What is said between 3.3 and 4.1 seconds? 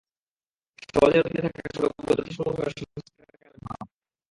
ফেলা হবে।